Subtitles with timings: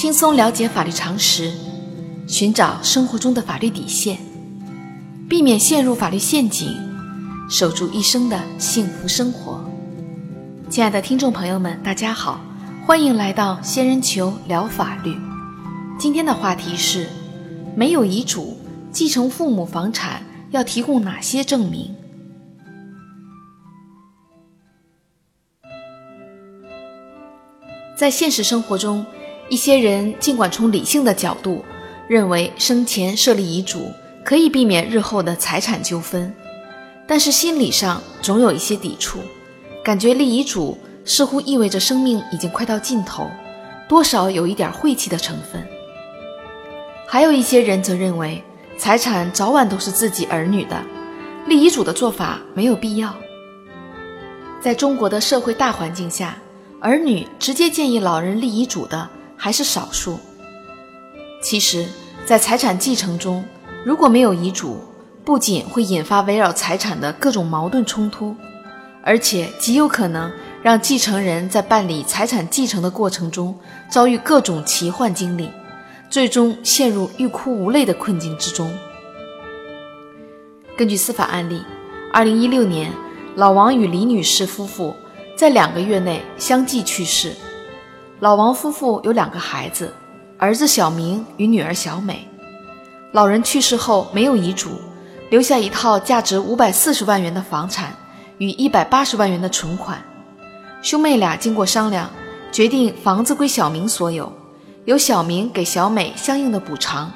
[0.00, 1.52] 轻松了解法律常识，
[2.26, 4.16] 寻找生活中的法律底线，
[5.28, 6.74] 避免陷入法律陷阱，
[7.50, 9.62] 守住一生的幸福生活。
[10.70, 12.40] 亲爱的听众朋友们，大家好，
[12.86, 15.14] 欢迎来到仙人球聊法律。
[15.98, 17.06] 今天的话题是：
[17.76, 18.58] 没有遗嘱
[18.90, 21.94] 继承父母房产要提供哪些证明？
[27.94, 29.04] 在现实生活中，
[29.50, 31.64] 一些人尽管从理性的角度
[32.08, 33.92] 认为生前设立遗嘱
[34.24, 36.32] 可以避免日后的财产纠纷，
[37.06, 39.18] 但是心理上总有一些抵触，
[39.84, 43.28] 感觉立遗嘱似乎意味着生命已经快到尽头，
[43.88, 45.66] 多少有一点晦气的成分。
[47.08, 48.42] 还有一些人则认为
[48.78, 50.80] 财产早晚都是自己儿女的，
[51.46, 53.12] 立遗嘱的做法没有必要。
[54.60, 56.36] 在中国的社会大环境下。
[56.82, 59.06] 儿女直接建议老人立遗嘱的
[59.42, 60.20] 还是少数。
[61.42, 61.88] 其实，
[62.26, 63.42] 在财产继承中，
[63.82, 64.78] 如果没有遗嘱，
[65.24, 68.36] 不仅会引发围绕财产的各种矛盾冲突，
[69.02, 70.30] 而且极有可能
[70.62, 73.58] 让继承人在办理财产继承的过程中
[73.90, 75.48] 遭遇各种奇幻经历，
[76.10, 78.70] 最终陷入欲哭无泪的困境之中。
[80.76, 81.62] 根据司法案例，
[82.12, 82.92] 二零一六年，
[83.36, 84.94] 老王与李女士夫妇。
[85.36, 87.32] 在两个月内相继去世。
[88.20, 89.90] 老王夫妇有两个孩子，
[90.36, 92.28] 儿子小明与女儿小美。
[93.12, 94.72] 老人去世后没有遗嘱，
[95.30, 97.96] 留下一套价值五百四十万元的房产
[98.36, 99.98] 与一百八十万元的存款。
[100.82, 102.10] 兄妹俩经过商量，
[102.52, 104.30] 决定房子归小明所有，
[104.84, 107.10] 由小明给小美相应的补偿。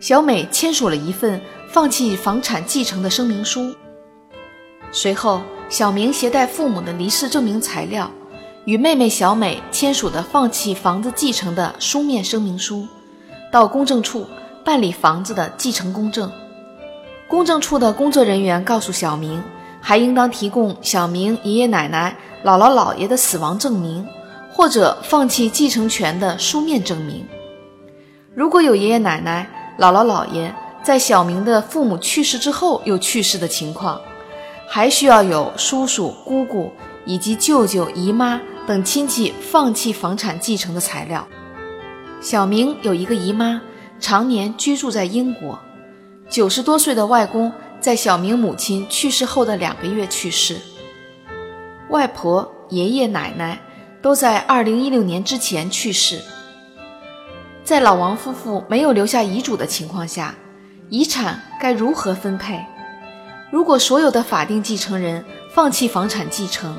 [0.00, 3.72] 小美签署了一份放弃房产继承的声明书。
[4.90, 5.40] 随后。
[5.68, 8.08] 小明携带父母的离世证明材料，
[8.66, 12.84] 与妹妹小美签署的放弃房子继承的书面声明书，
[13.52, 14.26] 到公证处
[14.64, 16.28] 办理房子的继承公证。
[17.28, 19.40] 公证处的工作人员告诉小明，
[19.80, 24.04] 还应当提供小明爷爷奶奶、姥姥姥爷的死亡证明，
[24.52, 27.24] 或者放弃继承权的书面证明。
[28.34, 29.48] 如果有爷爷奶奶、
[29.78, 30.52] 姥姥姥爷
[30.82, 34.00] 在小明的父母去世之后又去世的情况。
[34.68, 36.72] 还需要有叔叔、姑姑
[37.04, 41.26] 以及舅舅、姨妈等亲戚放弃房产继承的材料。
[42.20, 43.60] 小明有一个姨妈，
[44.00, 45.58] 常年居住在英国。
[46.28, 50.56] 九十多岁的外公在小明母亲去世后的两个月去世。
[51.90, 53.60] 外婆、爷爷奶奶
[54.02, 56.20] 都在二零一六年之前去世。
[57.62, 60.34] 在老王夫妇没有留下遗嘱的情况下，
[60.88, 62.64] 遗产该如何分配？
[63.52, 66.76] 如果所有的法定继承人放弃房产继承，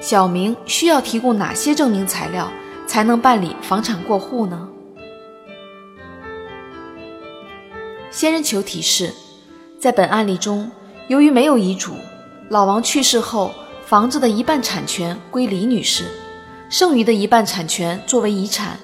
[0.00, 2.50] 小明需要提供哪些证明材料
[2.86, 4.68] 才能办理房产过户呢？
[8.10, 9.12] 仙人球提示：
[9.78, 10.70] 在本案例中，
[11.08, 11.92] 由于没有遗嘱，
[12.48, 13.52] 老王去世后，
[13.84, 16.04] 房子的一半产权归李女士，
[16.70, 18.78] 剩余的一半产权作为遗产，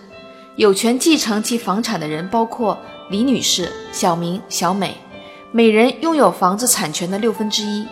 [0.57, 2.77] 有权继承其房产的人包括
[3.09, 4.97] 李女士、小明、小美。
[5.55, 7.87] 每人拥有房子产权的六分之一。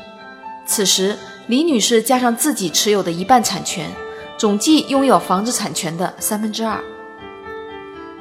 [0.66, 1.16] 此时，
[1.50, 3.90] 李女士加上自己持有的一半产权，
[4.38, 6.80] 总计拥有房子产权的三分之二。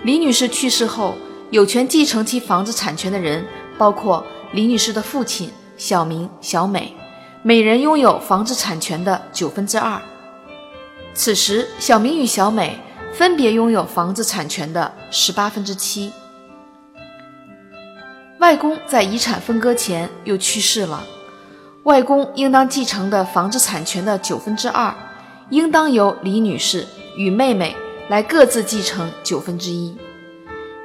[0.01, 1.13] 李女士去世后，
[1.51, 3.45] 有权继承其房子产权的人
[3.77, 6.91] 包括李女士的父亲小明、小美，
[7.43, 10.01] 每人拥有房子产权的九分之二。
[11.13, 12.79] 此时，小明与小美
[13.13, 16.11] 分别拥有房子产权的十八分之七。
[18.39, 21.05] 外公在遗产分割前又去世了，
[21.89, 24.93] 外公应当继承的房子产权的九分之二，
[25.49, 26.85] 应当由李女士
[27.17, 27.75] 与妹妹
[28.09, 29.97] 来各自继承九分之一。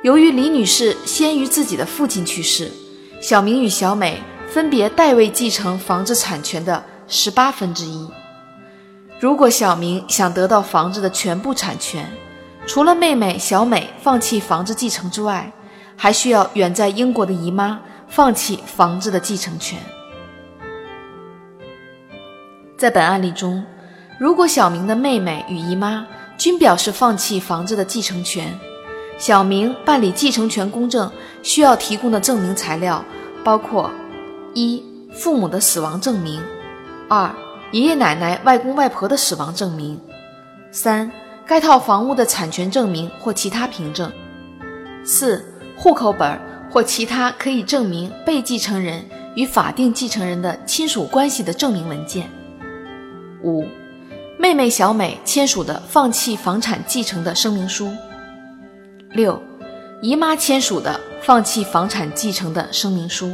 [0.03, 2.73] 由于李女士先于自己的父亲去世，
[3.21, 8.09] 小明与小美分别代位继承房子产权的十八分之一。
[9.21, 12.11] 如果小明想得到房子的全部产权，
[12.67, 15.53] 除了妹妹小美放弃房子继承之外，
[15.97, 17.79] 还需要远在英国的姨妈
[18.09, 19.79] 放弃房子的继承权。
[22.76, 23.65] 在本案例中，
[24.19, 26.06] 如果小明的妹妹与姨妈
[26.37, 28.53] 均表示放弃房子的继承权，
[29.19, 31.11] 小明办理继承权公证
[31.43, 33.05] 需要提供的证明材料
[33.44, 33.91] 包括：
[34.55, 34.82] 一、
[35.12, 36.41] 父母的死亡证明；
[37.09, 37.32] 二、
[37.71, 39.97] 爷爷奶奶、外公外婆的死亡证明；
[40.73, 41.11] 三、
[41.47, 44.09] 该套房屋的产权证明或其他凭证；
[45.05, 45.50] 四。
[45.76, 46.41] 户口本
[46.71, 49.05] 或其他可以证明被继承人
[49.35, 52.31] 与法定继承人的亲属关系的证明文件。
[53.44, 53.67] 五、
[54.38, 57.91] 妹妹小美签署的放弃房产继承的声明书。
[59.12, 59.41] 六，
[60.00, 63.31] 姨妈签署的放弃房产继承的声明书。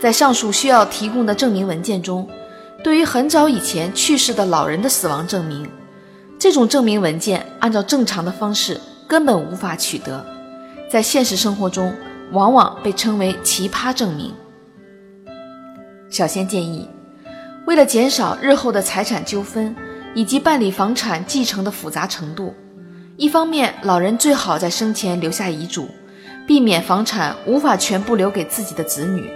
[0.00, 2.28] 在上述需要提供的证明文件中，
[2.82, 5.68] 对于很早以前去世的老人的死亡证明，
[6.38, 10.24] 这种证明文件按照正常的方式根本无法取得，
[10.88, 11.94] 在现实生活中
[12.30, 14.32] 往往被称为奇葩证明。
[16.08, 16.88] 小仙建议，
[17.64, 19.74] 为了减少日后的财产纠纷
[20.14, 22.52] 以及办理房产继承的复杂程度，
[23.16, 25.88] 一方面，老人最好在生前留下遗嘱，
[26.46, 29.30] 避免房产无法全部留给自己的子女。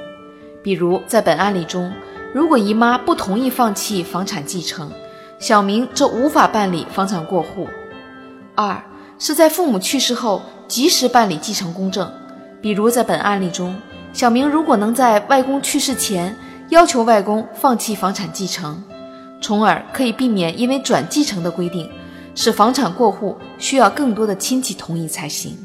[0.63, 1.93] 比如，在本案例中，
[2.35, 4.91] 如果姨妈不同意放弃房产继承，
[5.39, 7.69] 小明则无法办理房产过户。
[8.57, 8.83] 二
[9.19, 12.13] 是在父母去世后及时办理继承公证，
[12.61, 13.77] 比如在本案例中，
[14.13, 16.37] 小明如果能在外公去世前
[16.77, 18.85] 要求外公放弃房产继承，
[19.41, 21.89] 从而可以避免因为转继承的规定，
[22.35, 25.57] 使房产过户需要更多的亲戚同意才行。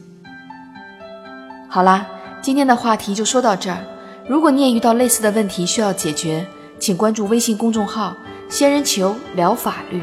[1.67, 2.07] 好啦，
[2.41, 3.77] 今天的话题就说到这儿。
[4.25, 6.47] 如果你也遇到类似的问题需要解决，
[6.79, 8.15] 请关注微信公众号
[8.47, 10.01] “仙人球聊法律”。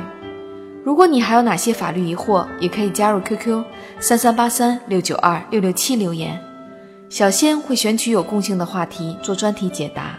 [0.85, 3.65] 如果你还有哪些法律疑惑，也可以加入 QQ
[3.99, 6.39] 三三八三六九二六六七留言，
[7.09, 10.19] 小仙会选取有共性的话题做专题解答。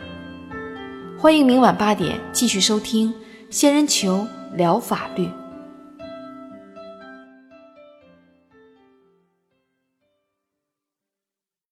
[1.22, 3.14] 欢迎明晚八点继续收听
[3.52, 5.30] “仙人球聊法律”。